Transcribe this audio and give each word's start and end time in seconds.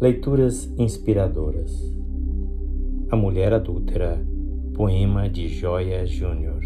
Leituras 0.00 0.64
inspiradoras. 0.78 1.94
A 3.10 3.16
Mulher 3.16 3.52
Adúltera, 3.52 4.18
poema 4.72 5.28
de 5.28 5.46
Joia 5.46 6.06
Júnior. 6.06 6.62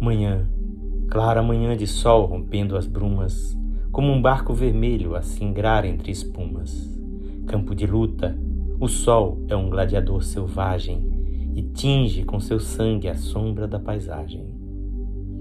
Manhã, 0.00 0.50
clara 1.08 1.44
manhã 1.44 1.76
de 1.76 1.86
sol 1.86 2.26
rompendo 2.26 2.76
as 2.76 2.88
brumas, 2.88 3.56
como 3.92 4.10
um 4.10 4.20
barco 4.20 4.52
vermelho 4.52 5.14
a 5.14 5.22
singrar 5.22 5.84
entre 5.84 6.10
espumas. 6.10 6.92
Campo 7.46 7.72
de 7.72 7.86
luta, 7.86 8.36
o 8.80 8.88
sol 8.88 9.38
é 9.46 9.54
um 9.54 9.70
gladiador 9.70 10.24
selvagem 10.24 11.06
e 11.54 11.62
tinge 11.62 12.24
com 12.24 12.40
seu 12.40 12.58
sangue 12.58 13.06
a 13.06 13.14
sombra 13.14 13.68
da 13.68 13.78
paisagem. 13.78 14.52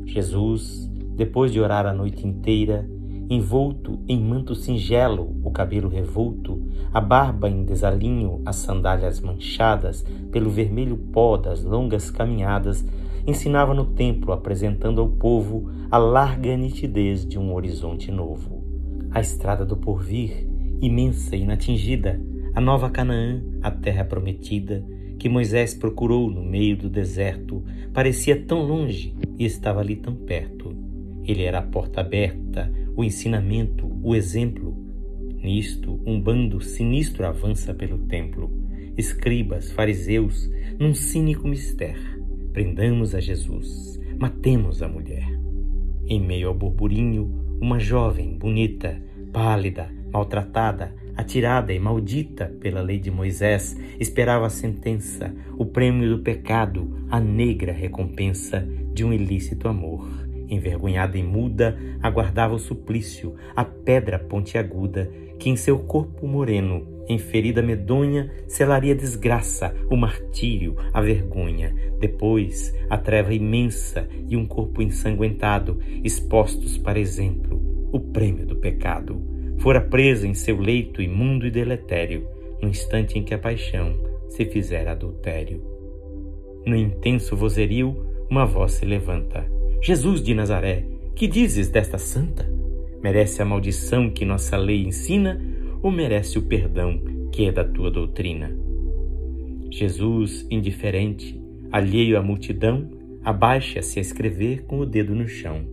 Jesus, 0.05 0.87
depois 1.15 1.51
de 1.51 1.59
orar 1.59 1.87
a 1.87 1.93
noite 1.93 2.27
inteira, 2.27 2.87
envolto 3.33 3.97
em 4.09 4.19
manto 4.19 4.53
singelo, 4.53 5.37
o 5.41 5.51
cabelo 5.51 5.87
revolto, 5.87 6.61
a 6.93 6.99
barba 6.99 7.49
em 7.49 7.63
desalinho, 7.63 8.41
as 8.45 8.57
sandálias 8.57 9.21
manchadas 9.21 10.05
pelo 10.33 10.49
vermelho 10.49 10.97
pó 10.97 11.37
das 11.37 11.63
longas 11.63 12.11
caminhadas, 12.11 12.85
ensinava 13.25 13.73
no 13.73 13.85
templo, 13.85 14.33
apresentando 14.33 14.99
ao 14.99 15.07
povo 15.07 15.71
a 15.89 15.97
larga 15.97 16.57
nitidez 16.57 17.25
de 17.25 17.39
um 17.39 17.53
horizonte 17.53 18.11
novo. 18.11 18.65
A 19.11 19.21
estrada 19.21 19.65
do 19.65 19.77
porvir, 19.77 20.45
imensa 20.81 21.33
e 21.33 21.43
inatingida, 21.43 22.19
a 22.53 22.59
nova 22.59 22.89
Canaã, 22.89 23.41
a 23.61 23.71
terra 23.71 24.03
prometida, 24.03 24.83
que 25.17 25.29
Moisés 25.29 25.73
procurou 25.73 26.29
no 26.29 26.43
meio 26.43 26.75
do 26.75 26.89
deserto, 26.89 27.63
parecia 27.93 28.43
tão 28.43 28.61
longe 28.61 29.15
e 29.39 29.45
estava 29.45 29.79
ali 29.79 29.95
tão 29.95 30.15
perto. 30.15 30.80
Ele 31.25 31.43
era 31.43 31.59
a 31.59 31.63
porta 31.63 32.01
aberta, 32.01 32.71
o 32.95 33.03
ensinamento, 33.03 33.87
o 34.03 34.15
exemplo. 34.15 34.75
Nisto, 35.41 35.99
um 36.05 36.19
bando 36.19 36.61
sinistro 36.61 37.25
avança 37.25 37.73
pelo 37.73 37.99
templo. 37.99 38.51
Escribas, 38.97 39.71
fariseus, 39.71 40.49
num 40.79 40.93
cínico 40.93 41.47
mistério. 41.47 42.21
Prendamos 42.51 43.15
a 43.15 43.19
Jesus, 43.19 43.99
matemos 44.19 44.81
a 44.81 44.87
mulher. 44.87 45.27
Em 46.07 46.19
meio 46.19 46.49
ao 46.49 46.53
burburinho, 46.53 47.57
uma 47.61 47.79
jovem, 47.79 48.37
bonita, 48.37 49.01
pálida, 49.31 49.89
maltratada, 50.11 50.93
atirada 51.15 51.71
e 51.71 51.79
maldita 51.79 52.47
pela 52.59 52.81
lei 52.81 52.99
de 52.99 53.09
Moisés, 53.09 53.79
esperava 53.99 54.47
a 54.47 54.49
sentença, 54.49 55.33
o 55.57 55.65
prêmio 55.65 56.17
do 56.17 56.23
pecado, 56.23 57.05
a 57.09 57.19
negra 57.19 57.71
recompensa 57.71 58.67
de 58.93 59.05
um 59.05 59.13
ilícito 59.13 59.67
amor 59.67 60.21
envergonhada 60.51 61.17
e 61.17 61.23
muda, 61.23 61.77
aguardava 62.01 62.53
o 62.53 62.59
suplício, 62.59 63.35
a 63.55 63.63
pedra 63.63 64.19
pontiaguda, 64.19 65.09
que 65.39 65.49
em 65.49 65.55
seu 65.55 65.79
corpo 65.79 66.27
moreno, 66.27 66.85
em 67.07 67.17
ferida 67.17 67.61
medonha, 67.61 68.29
selaria 68.47 68.93
a 68.93 68.97
desgraça, 68.97 69.73
o 69.89 69.95
martírio, 69.95 70.75
a 70.93 71.01
vergonha. 71.01 71.73
Depois, 71.99 72.75
a 72.89 72.97
treva 72.97 73.33
imensa 73.33 74.07
e 74.27 74.35
um 74.35 74.45
corpo 74.45 74.81
ensanguentado, 74.81 75.79
expostos 76.03 76.77
para 76.77 76.99
exemplo, 76.99 77.59
o 77.91 77.99
prêmio 77.99 78.45
do 78.45 78.57
pecado. 78.57 79.21
Fora 79.57 79.81
presa 79.81 80.27
em 80.27 80.33
seu 80.33 80.59
leito 80.59 81.01
imundo 81.01 81.47
e 81.47 81.51
deletério, 81.51 82.27
no 82.61 82.67
instante 82.67 83.17
em 83.17 83.23
que 83.23 83.33
a 83.33 83.39
paixão 83.39 83.93
se 84.27 84.45
fizera 84.45 84.91
adultério. 84.91 85.63
No 86.65 86.75
intenso 86.75 87.35
vozerio, 87.35 88.05
uma 88.29 88.45
voz 88.45 88.73
se 88.73 88.85
levanta 88.85 89.60
Jesus 89.83 90.21
de 90.21 90.35
Nazaré, 90.35 90.85
que 91.15 91.27
dizes 91.27 91.67
desta 91.67 91.97
santa? 91.97 92.47
Merece 93.01 93.41
a 93.41 93.45
maldição 93.45 94.11
que 94.11 94.23
nossa 94.23 94.55
lei 94.55 94.85
ensina 94.85 95.41
ou 95.81 95.89
merece 95.89 96.37
o 96.37 96.43
perdão 96.43 97.01
que 97.31 97.45
é 97.45 97.51
da 97.51 97.63
tua 97.63 97.89
doutrina? 97.89 98.55
Jesus, 99.71 100.45
indiferente, 100.51 101.41
alheio 101.71 102.19
à 102.19 102.21
multidão, 102.21 102.91
abaixa-se 103.23 103.97
a 103.97 104.01
escrever 104.03 104.65
com 104.65 104.77
o 104.77 104.85
dedo 104.85 105.15
no 105.15 105.27
chão. 105.27 105.65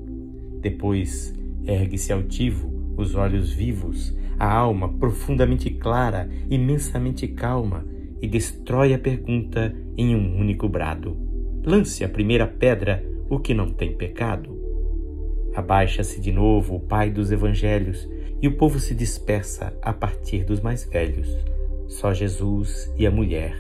Depois 0.59 1.35
ergue-se 1.67 2.11
altivo, 2.11 2.73
os 2.97 3.15
olhos 3.15 3.53
vivos, 3.53 4.17
a 4.39 4.51
alma 4.51 4.89
profundamente 4.89 5.69
clara, 5.69 6.31
imensamente 6.49 7.29
calma, 7.29 7.85
e 8.23 8.27
destrói 8.27 8.95
a 8.95 8.99
pergunta 8.99 9.77
em 9.99 10.17
um 10.17 10.41
único 10.41 10.67
brado. 10.67 11.15
Lance 11.63 12.03
a 12.03 12.09
primeira 12.09 12.47
pedra 12.47 13.05
o 13.29 13.39
que 13.39 13.53
não 13.53 13.71
tem 13.71 13.93
pecado. 13.95 14.57
Abaixa-se 15.55 16.21
de 16.21 16.33
novo 16.33 16.77
o 16.77 16.81
Pai 16.81 17.11
dos 17.11 17.31
Evangelhos 17.31 18.09
e 18.41 18.49
o 18.49 18.57
povo 18.57 18.79
se 18.79 18.95
dispersa 18.95 19.77
a 19.83 19.93
partir 19.93 20.45
dos 20.45 20.61
mais 20.61 20.85
velhos. 20.85 21.29
Só 21.87 22.13
Jesus 22.13 22.93
e 22.97 23.07
a 23.07 23.11
mulher, 23.11 23.55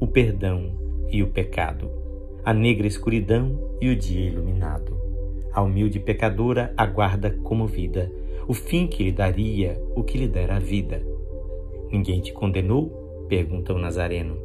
o 0.00 0.06
perdão 0.06 0.72
e 1.10 1.22
o 1.22 1.28
pecado, 1.28 1.90
a 2.44 2.52
negra 2.52 2.86
escuridão 2.86 3.76
e 3.80 3.88
o 3.88 3.96
dia 3.96 4.28
iluminado. 4.28 4.98
A 5.52 5.62
humilde 5.62 6.00
pecadora 6.00 6.72
aguarda 6.76 7.30
comovida 7.30 8.10
o 8.46 8.52
fim 8.52 8.86
que 8.86 9.04
lhe 9.04 9.12
daria 9.12 9.80
o 9.94 10.02
que 10.02 10.18
lhe 10.18 10.28
dera 10.28 10.56
a 10.56 10.60
vida. 10.60 11.02
Ninguém 11.90 12.20
te 12.20 12.32
condenou? 12.32 13.26
pergunta 13.28 13.72
o 13.72 13.78
Nazareno. 13.78 14.36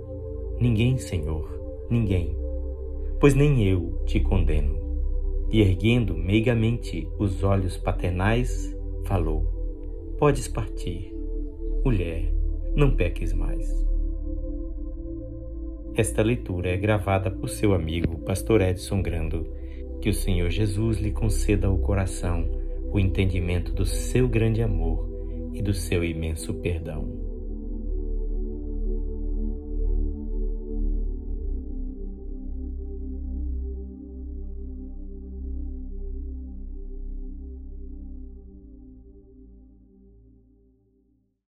Ninguém, 0.60 0.98
Senhor, 0.98 1.88
ninguém 1.90 2.39
pois 3.20 3.36
nem 3.36 3.64
eu 3.68 4.02
te 4.06 4.20
condeno. 4.20 4.80
E 5.52 5.62
erguendo 5.62 6.16
meigamente 6.16 7.08
os 7.18 7.44
olhos 7.44 7.78
paternais, 7.78 8.76
falou: 9.06 9.44
Podes 10.18 10.48
partir, 10.48 11.14
mulher, 11.84 12.32
não 12.76 12.96
peques 12.96 13.34
mais. 13.34 13.68
Esta 15.96 16.22
leitura 16.22 16.70
é 16.70 16.78
gravada 16.78 17.30
por 17.30 17.50
seu 17.50 17.74
amigo, 17.74 18.20
Pastor 18.20 18.62
Edson 18.62 19.02
Grando. 19.02 19.46
Que 20.02 20.10
o 20.10 20.14
Senhor 20.14 20.50
Jesus 20.50 20.98
lhe 20.98 21.12
conceda 21.12 21.68
ao 21.68 21.78
coração 21.78 22.50
o 22.92 22.98
entendimento 22.98 23.74
do 23.74 23.86
seu 23.86 24.30
grande 24.30 24.62
amor 24.62 25.10
e 25.54 25.62
do 25.62 25.74
seu 25.74 26.04
imenso 26.04 26.54
perdão. 26.54 27.29